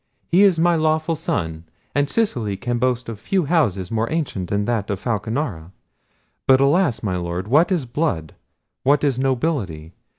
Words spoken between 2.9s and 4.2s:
of few houses more